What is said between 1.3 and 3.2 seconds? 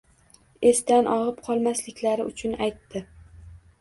qolmasliklari uchun aytdi.